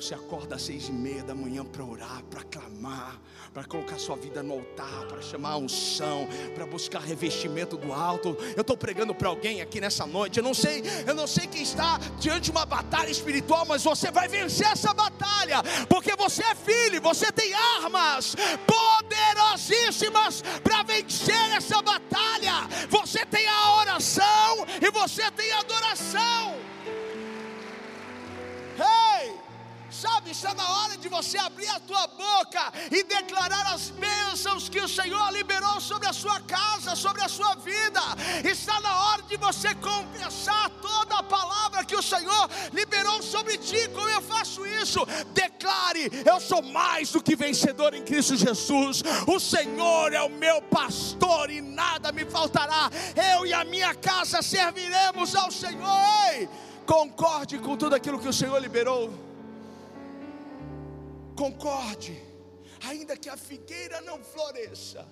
[0.02, 3.20] Você acorda às seis e meia da manhã para orar, para clamar,
[3.54, 8.36] para colocar sua vida no altar, para chamar a unção, para buscar revestimento do alto.
[8.56, 10.38] Eu estou pregando para alguém aqui nessa noite.
[10.38, 14.10] Eu não sei, eu não sei quem está diante de uma batalha espiritual, mas você
[14.10, 18.34] vai vencer essa batalha, porque você é filho, você tem armas
[18.66, 22.66] poderosíssimas para vencer essa batalha.
[22.90, 26.71] Você tem a oração e você tem a adoração.
[30.26, 34.88] Está na hora de você abrir a tua boca e declarar as bênçãos que o
[34.88, 38.00] Senhor liberou sobre a sua casa, sobre a sua vida.
[38.44, 43.88] Está na hora de você confessar toda a palavra que o Senhor liberou sobre ti.
[43.88, 45.00] Como eu faço isso?
[45.34, 49.02] Declare: Eu sou mais do que vencedor em Cristo Jesus.
[49.26, 52.90] O Senhor é o meu pastor e nada me faltará.
[53.34, 55.82] Eu e a minha casa serviremos ao Senhor.
[56.32, 56.48] Ei,
[56.86, 59.31] concorde com tudo aquilo que o Senhor liberou
[61.42, 62.16] concorde,
[62.88, 65.04] ainda que a figueira não floresça,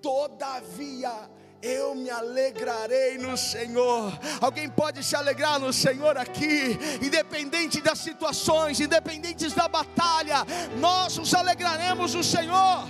[0.00, 1.12] todavia
[1.60, 4.10] eu me alegrarei no Senhor.
[4.40, 10.38] Alguém pode se alegrar no Senhor aqui, independente das situações, independentes da batalha,
[10.78, 12.88] nós nos alegraremos no Senhor.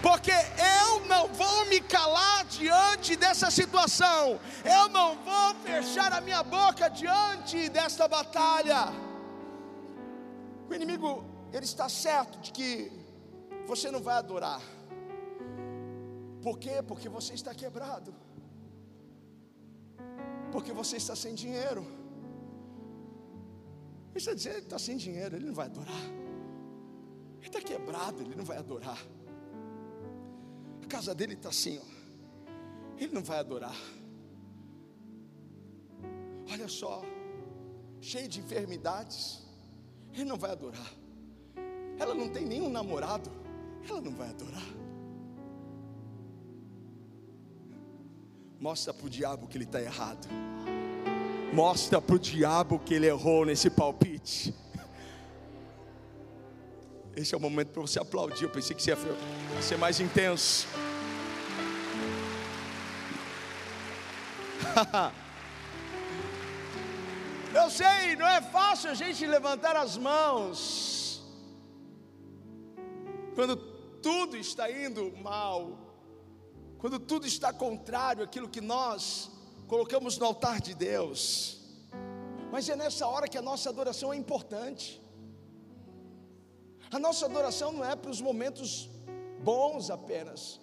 [0.00, 6.44] Porque eu não vou me calar diante dessa situação, eu não vou fechar a minha
[6.44, 9.11] boca diante desta batalha.
[10.72, 12.90] O inimigo, ele está certo de que
[13.66, 14.62] você não vai adorar.
[16.42, 16.82] Por quê?
[16.88, 18.14] Porque você está quebrado.
[20.50, 21.82] Porque você está sem dinheiro.
[24.08, 26.04] Ele está dizendo, ele está sem dinheiro, ele não vai adorar.
[27.38, 28.98] Ele está quebrado, ele não vai adorar.
[30.82, 31.86] A casa dele está assim, ó.
[32.96, 33.76] Ele não vai adorar.
[36.50, 37.02] Olha só,
[38.00, 39.42] cheia de enfermidades,
[40.14, 40.92] ele não vai adorar.
[41.98, 43.30] Ela não tem nenhum namorado,
[43.88, 44.66] ela não vai adorar.
[48.60, 50.28] Mostra para o diabo que ele está errado.
[51.52, 54.54] Mostra para o diabo que ele errou nesse palpite.
[57.14, 58.44] Esse é o momento para você aplaudir.
[58.44, 58.98] Eu pensei que você ia
[59.60, 60.66] ser mais intenso.
[67.78, 71.22] Sei, não é fácil a gente levantar as mãos
[73.34, 73.56] quando
[74.02, 75.78] tudo está indo mal,
[76.78, 79.30] quando tudo está contrário àquilo que nós
[79.66, 81.62] colocamos no altar de Deus.
[82.50, 85.00] Mas é nessa hora que a nossa adoração é importante.
[86.90, 88.90] A nossa adoração não é para os momentos
[89.42, 90.60] bons apenas.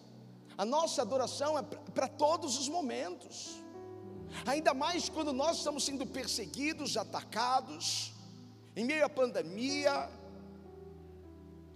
[0.55, 3.63] A nossa adoração é para todos os momentos.
[4.45, 8.13] Ainda mais quando nós estamos sendo perseguidos, atacados,
[8.75, 10.09] em meio à pandemia,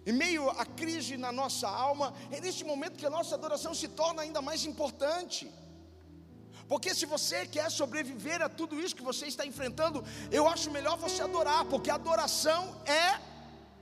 [0.06, 3.88] em meio à crise na nossa alma, é nesse momento que a nossa adoração se
[3.88, 5.50] torna ainda mais importante.
[6.68, 10.98] Porque se você quer sobreviver a tudo isso que você está enfrentando, eu acho melhor
[10.98, 13.20] você adorar, porque a adoração é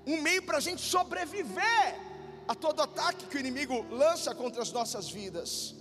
[0.05, 1.99] um meio para a gente sobreviver
[2.47, 5.75] a todo ataque que o inimigo lança contra as nossas vidas.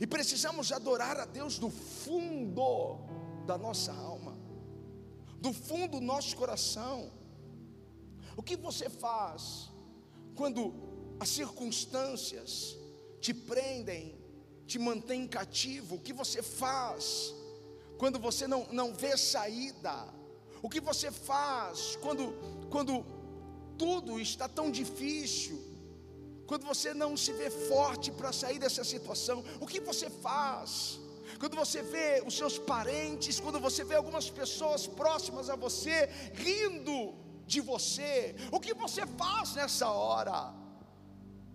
[0.00, 2.98] E precisamos adorar a Deus do fundo
[3.46, 4.38] da nossa alma,
[5.40, 7.10] do fundo do nosso coração.
[8.36, 9.68] O que você faz
[10.36, 10.72] quando
[11.18, 12.76] as circunstâncias
[13.20, 14.16] te prendem,
[14.66, 15.96] te mantêm cativo?
[15.96, 17.34] O que você faz
[17.98, 20.06] quando você não, não vê saída?
[20.62, 22.34] O que você faz quando,
[22.70, 23.04] quando
[23.76, 25.67] tudo está tão difícil,
[26.48, 30.98] quando você não se vê forte para sair dessa situação, o que você faz?
[31.38, 37.14] Quando você vê os seus parentes, quando você vê algumas pessoas próximas a você rindo
[37.46, 40.54] de você, o que você faz nessa hora?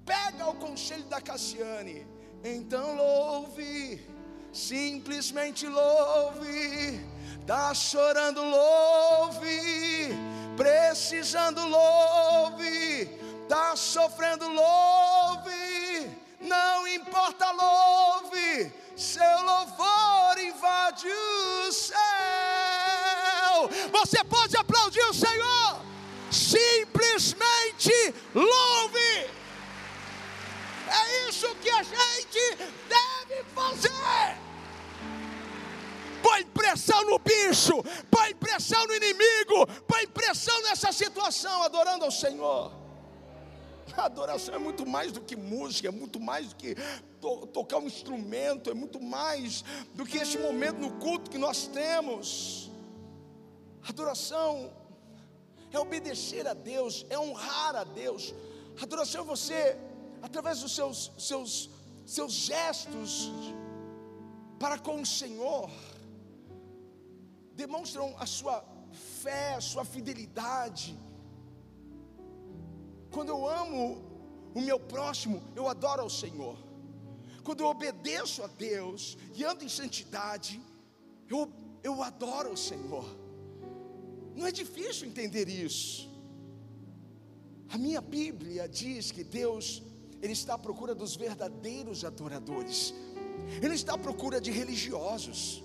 [0.06, 2.06] Pega o conselho da Cassiane,
[2.44, 4.08] então louve,
[4.54, 7.04] simplesmente louve,
[7.42, 10.14] está chorando, louve
[10.56, 13.10] precisando louve,
[13.44, 21.98] está sofrendo louve, não importa louve, seu louvor invade o céu.
[23.92, 25.82] Você pode aplaudir o Senhor,
[26.32, 27.92] simplesmente
[28.34, 29.30] louve.
[30.88, 32.56] É isso que a gente
[32.88, 33.92] deve fazer
[36.22, 42.83] põe pressão no bicho, põe pressão no inimigo, põe pressão nessa situação, adorando ao Senhor.
[43.96, 46.76] A adoração é muito mais do que música, é muito mais do que
[47.22, 51.68] to tocar um instrumento, é muito mais do que esse momento no culto que nós
[51.68, 52.72] temos.
[53.88, 54.74] Adoração
[55.72, 58.34] é obedecer a Deus, é honrar a Deus.
[58.82, 59.78] Adoração é você,
[60.22, 61.70] através dos seus, seus,
[62.06, 63.32] seus gestos
[64.60, 65.70] para com o Senhor,
[67.54, 68.64] demonstram a sua
[69.22, 70.98] fé, a sua fidelidade.
[73.14, 74.02] Quando eu amo
[74.56, 76.58] o meu próximo, eu adoro ao Senhor.
[77.44, 80.60] Quando eu obedeço a Deus e ando em santidade,
[81.30, 81.52] eu,
[81.84, 83.06] eu adoro ao Senhor.
[84.36, 86.10] Não é difícil entender isso.
[87.70, 89.84] A minha Bíblia diz que Deus,
[90.22, 92.94] Ele está à procura dos verdadeiros adoradores.
[93.62, 95.63] Ele está à procura de religiosos.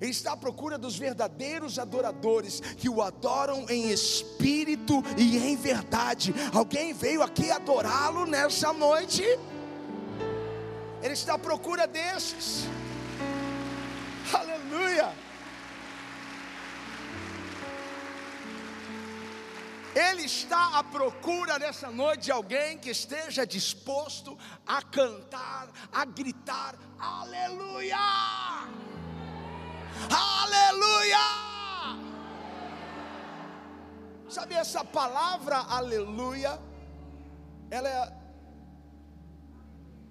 [0.00, 6.34] Ele está à procura dos verdadeiros adoradores que o adoram em espírito e em verdade.
[6.52, 9.22] Alguém veio aqui adorá-lo nessa noite?
[11.02, 12.64] Ele está à procura desses.
[14.32, 15.12] Aleluia.
[19.94, 26.76] Ele está à procura nessa noite de alguém que esteja disposto a cantar, a gritar,
[26.98, 27.98] aleluia!
[30.10, 31.18] Aleluia!
[34.28, 36.58] Sabe essa palavra aleluia?
[37.70, 38.16] Ela é,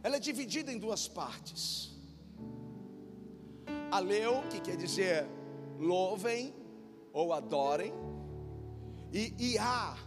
[0.04, 1.92] ela é dividida em duas partes.
[3.92, 5.28] Aleu, que quer dizer
[5.80, 6.54] louvem
[7.12, 7.94] ou adorem,
[9.12, 9.98] e Iá,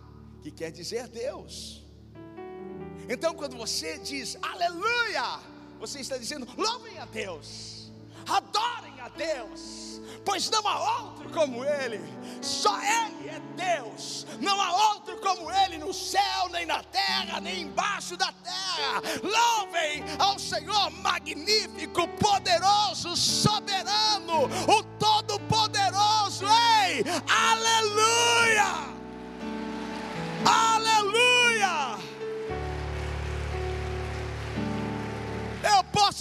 [0.42, 1.84] que quer dizer Deus.
[3.08, 5.40] Então, quando você diz aleluia,
[5.78, 7.92] você está dizendo louvem a Deus,
[8.26, 12.00] adorem a Deus, pois não há outro como Ele,
[12.40, 17.62] só Ele é Deus, não há outro como Ele no céu, nem na terra, nem
[17.62, 19.02] embaixo da terra.
[19.22, 26.46] Louvem ao Senhor magnífico, poderoso, soberano, o Todo-Poderoso.
[26.86, 27.04] Ei,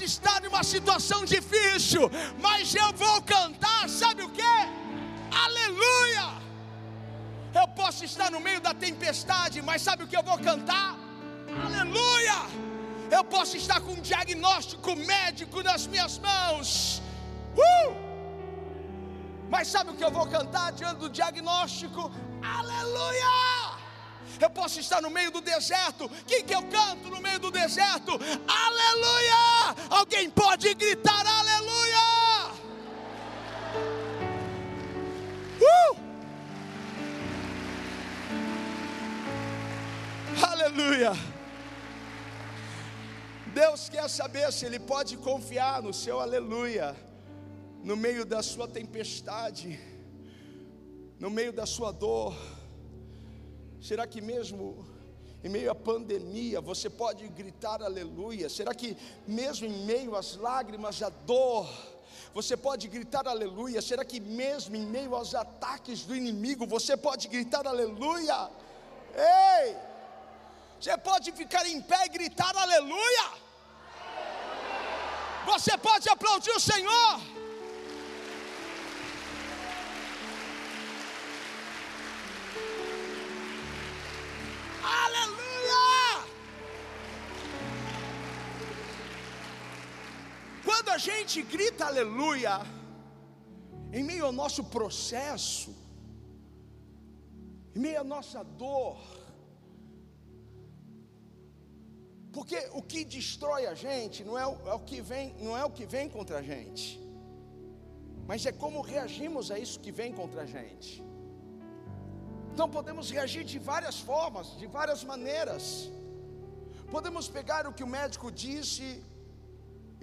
[0.01, 4.41] estar em uma situação difícil, mas eu vou cantar, sabe o que?
[5.45, 6.41] Aleluia!
[7.53, 10.97] Eu posso estar no meio da tempestade, mas sabe o que eu vou cantar?
[11.65, 12.39] Aleluia!
[13.11, 17.01] Eu posso estar com um diagnóstico médico nas minhas mãos.
[17.55, 17.93] Uh!
[19.49, 22.11] Mas sabe o que eu vou cantar diante do diagnóstico?
[22.41, 23.62] Aleluia!
[24.39, 26.09] Eu posso estar no meio do deserto.
[26.27, 28.11] Quem que eu canto no meio do deserto?
[28.47, 29.75] Aleluia!
[29.89, 32.53] Alguém pode gritar aleluia!
[35.61, 35.97] Uh!
[40.45, 41.13] Aleluia!
[43.53, 46.95] Deus quer saber se Ele pode confiar no seu aleluia,
[47.84, 49.79] no meio da sua tempestade,
[51.19, 52.36] no meio da sua dor.
[53.84, 54.88] Será que mesmo
[55.43, 58.47] em meio à pandemia você pode gritar aleluia?
[58.47, 58.95] Será que
[59.27, 61.67] mesmo em meio às lágrimas, à dor,
[62.34, 63.81] você pode gritar aleluia?
[63.81, 68.49] Será que mesmo em meio aos ataques do inimigo você pode gritar aleluia?
[69.17, 69.75] Ei!
[70.79, 73.31] Você pode ficar em pé e gritar aleluia?
[75.45, 77.42] Você pode aplaudir o Senhor?
[85.06, 85.84] Aleluia!
[90.66, 92.56] Quando a gente grita aleluia,
[93.91, 95.72] em meio ao nosso processo,
[97.76, 98.97] em meio à nossa dor,
[102.32, 105.64] porque o que destrói a gente não é o, é o, que vem, não é
[105.64, 106.99] o que vem contra a gente,
[108.26, 111.04] mas é como reagimos a isso que vem contra a gente.
[112.54, 115.64] Então podemos reagir de várias formas, de várias maneiras.
[116.95, 118.88] Podemos pegar o que o médico disse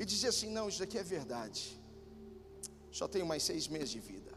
[0.01, 1.61] e dizer assim: não, isso aqui é verdade.
[2.99, 4.33] Só tenho mais seis meses de vida.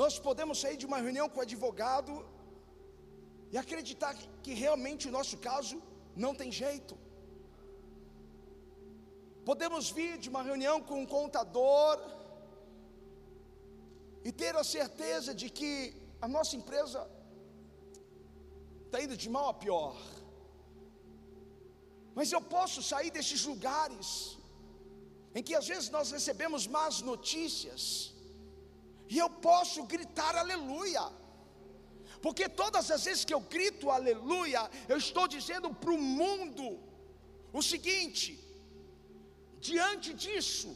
[0.00, 2.12] Nós podemos sair de uma reunião com o advogado
[3.52, 5.76] e acreditar que realmente o nosso caso
[6.24, 6.96] não tem jeito.
[9.50, 12.00] Podemos vir de uma reunião com um contador
[14.24, 15.72] e ter a certeza de que
[16.20, 17.00] a nossa empresa
[18.84, 19.96] está indo de mal a pior.
[22.14, 24.06] Mas eu posso sair desses lugares
[25.34, 27.82] em que às vezes nós recebemos más notícias,
[29.08, 31.04] e eu posso gritar aleluia,
[32.20, 36.78] porque todas as vezes que eu grito aleluia, eu estou dizendo para o mundo
[37.52, 38.38] o seguinte:
[39.58, 40.70] diante disso,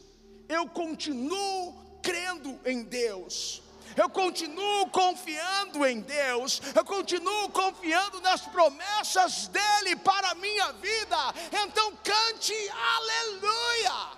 [0.49, 3.61] eu continuo crendo em Deus.
[3.97, 11.17] Eu continuo confiando em Deus, eu continuo confiando nas promessas dEle para a minha vida.
[11.63, 12.53] Então cante
[12.93, 14.17] aleluia.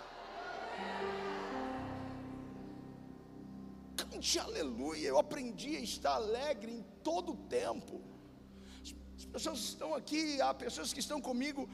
[3.96, 5.08] Cante aleluia.
[5.08, 8.02] Eu aprendi a estar alegre em todo o tempo.
[9.18, 11.68] As pessoas estão aqui, há pessoas que estão comigo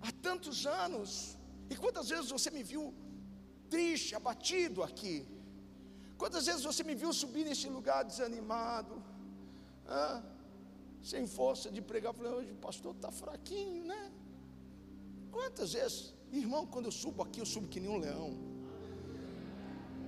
[0.00, 1.36] há tantos anos.
[1.68, 2.94] E quantas vezes você me viu
[3.68, 5.39] triste, abatido aqui?
[6.20, 9.02] Quantas vezes você me viu subir nesse lugar desanimado,
[9.88, 10.20] ah,
[11.02, 12.12] sem força de pregar?
[12.12, 14.12] Falei, hoje o pastor está fraquinho, né?
[15.32, 18.36] Quantas vezes, irmão, quando eu subo aqui, eu subo que nem um leão.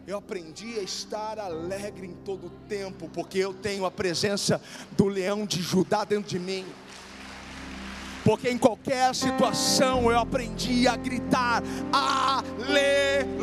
[0.07, 4.61] Eu aprendi a estar alegre em todo o tempo, porque eu tenho a presença
[4.91, 6.67] do leão de Judá dentro de mim.
[8.23, 13.43] Porque em qualquer situação eu aprendi a gritar: Aleluia!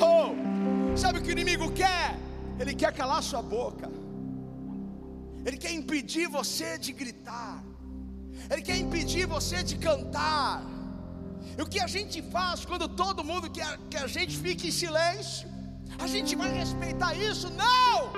[0.00, 2.18] Oh, sabe o que o inimigo quer?
[2.58, 3.88] Ele quer calar sua boca.
[5.44, 7.62] Ele quer impedir você de gritar.
[8.50, 10.62] Ele quer impedir você de cantar.
[11.56, 14.70] E o que a gente faz quando todo mundo quer que a gente fique em
[14.70, 15.48] silêncio?
[15.98, 17.48] A gente vai respeitar isso?
[17.50, 18.12] Não!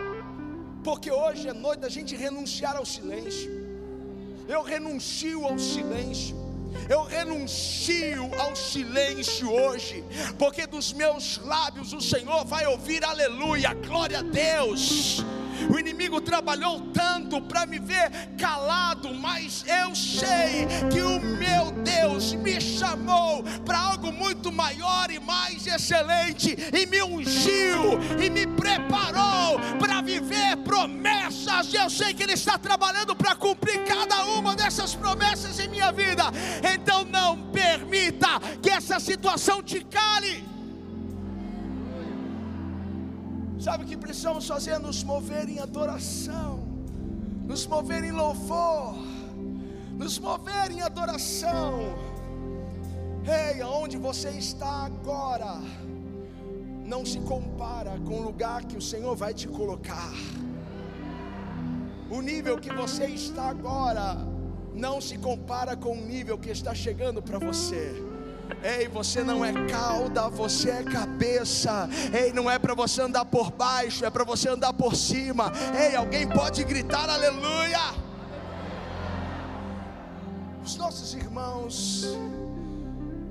[0.82, 3.50] Porque hoje é noite da gente renunciar ao silêncio.
[4.48, 6.47] Eu renuncio ao silêncio.
[6.88, 10.04] Eu renuncio ao silêncio hoje,
[10.38, 15.24] porque dos meus lábios o Senhor vai ouvir aleluia, glória a Deus.
[15.72, 22.32] O inimigo trabalhou tanto para me ver calado, mas eu sei que o meu Deus
[22.34, 29.58] me chamou para algo muito maior e mais excelente, e me ungiu e me preparou
[29.78, 31.72] para viver promessas.
[31.82, 36.24] Eu sei que Ele está trabalhando para cumprir cada uma dessas promessas em minha vida.
[36.74, 37.30] Então não
[37.60, 38.32] permita
[38.62, 40.36] que essa situação te cale.
[43.66, 44.78] Sabe o que precisamos fazer?
[44.78, 46.50] Nos mover em adoração,
[47.50, 48.94] nos mover em louvor.
[49.98, 51.80] nos mover em adoração.
[53.26, 55.60] Ei, aonde você está agora,
[56.88, 60.10] não se compara com o lugar que o Senhor vai te colocar.
[62.10, 64.16] O nível que você está agora
[64.72, 68.02] não se compara com o nível que está chegando para você.
[68.62, 71.86] Ei, você não é cauda, você é cabeça.
[72.10, 75.52] Ei, não é para você andar por baixo, é para você andar por cima.
[75.78, 77.92] Ei, alguém pode gritar aleluia.
[80.64, 82.16] Os nossos irmãos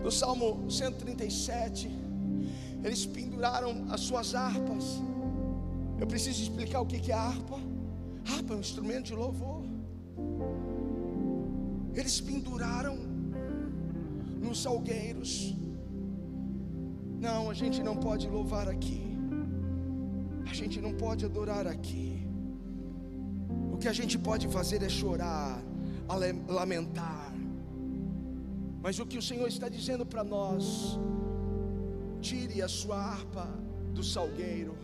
[0.04, 2.07] do Salmo 137,
[2.88, 4.86] eles penduraram as suas harpas.
[6.00, 7.60] Eu preciso explicar o que é harpa.
[8.32, 9.64] Harpa é um instrumento de louvor.
[11.94, 12.96] Eles penduraram
[14.42, 15.56] nos salgueiros.
[17.20, 19.02] Não, a gente não pode louvar aqui.
[20.50, 22.26] A gente não pode adorar aqui.
[23.74, 25.62] O que a gente pode fazer é chorar,
[26.48, 27.34] lamentar.
[28.82, 30.98] Mas o que o Senhor está dizendo para nós,
[32.28, 33.48] tire a sua harpa
[33.94, 34.78] do salgueiro.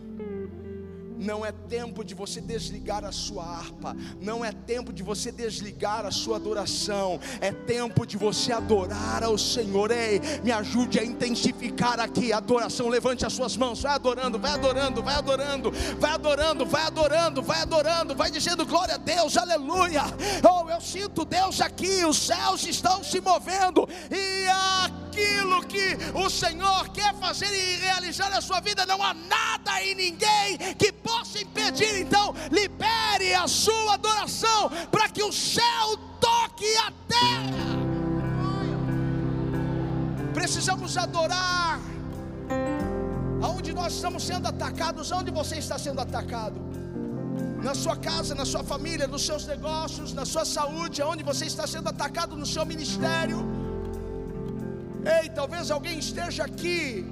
[1.16, 6.04] Não é tempo de você desligar a sua harpa, não é tempo de você desligar
[6.04, 9.90] a sua adoração, é tempo de você adorar ao Senhor.
[9.90, 12.88] Ei, me ajude a intensificar aqui a adoração.
[12.88, 15.70] Levante as suas mãos, vai adorando, vai adorando, vai adorando,
[16.00, 20.02] vai adorando, vai adorando, vai adorando, vai dizendo glória a Deus, aleluia.
[20.42, 23.86] Oh, eu sinto Deus aqui, os céus estão se movendo.
[24.10, 24.48] E
[25.14, 29.94] aquilo que o Senhor quer fazer e realizar na sua vida, não há nada e
[29.94, 32.00] ninguém que possa impedir.
[32.00, 37.64] Então, libere a sua adoração para que o céu toque a terra.
[40.34, 41.80] Precisamos adorar.
[43.40, 46.60] Aonde nós estamos sendo atacados, aonde você está sendo atacado?
[47.62, 51.66] Na sua casa, na sua família, nos seus negócios, na sua saúde, aonde você está
[51.66, 53.63] sendo atacado no seu ministério.
[55.04, 57.04] Ei, talvez alguém esteja aqui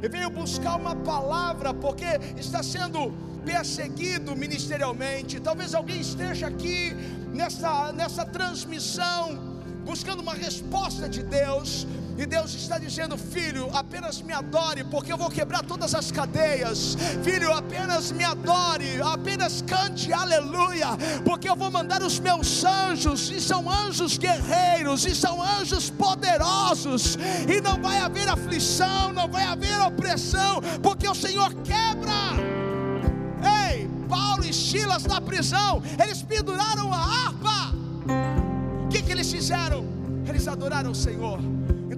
[0.00, 2.06] e veio buscar uma palavra porque
[2.36, 3.12] está sendo
[3.44, 5.40] perseguido ministerialmente.
[5.40, 6.94] Talvez alguém esteja aqui
[7.34, 9.36] nessa, nessa transmissão
[9.84, 11.86] buscando uma resposta de Deus.
[12.18, 16.96] E Deus está dizendo: Filho, apenas me adore, porque eu vou quebrar todas as cadeias.
[17.22, 20.88] Filho, apenas me adore, apenas cante aleluia,
[21.24, 27.16] porque eu vou mandar os meus anjos, e são anjos guerreiros, e são anjos poderosos,
[27.48, 32.34] e não vai haver aflição, não vai haver opressão, porque o Senhor quebra.
[33.70, 37.76] Ei, Paulo e Silas na prisão, eles penduraram a harpa.
[38.86, 39.84] O que, que eles fizeram?
[40.26, 41.38] Eles adoraram o Senhor.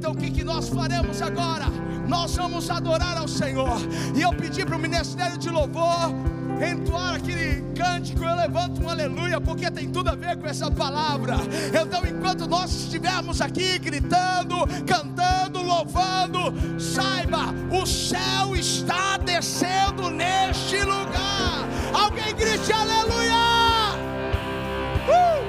[0.00, 1.66] Então o que, que nós faremos agora?
[2.08, 3.76] Nós vamos adorar ao Senhor.
[4.16, 6.10] E eu pedi para o ministério de louvor
[6.58, 11.36] entoar aquele cântico, eu levanto um aleluia, porque tem tudo a ver com essa palavra.
[11.68, 21.68] Então, enquanto nós estivermos aqui gritando, cantando, louvando, saiba, o céu está descendo neste lugar.
[21.92, 23.36] Alguém grite aleluia!
[25.06, 25.39] Uh!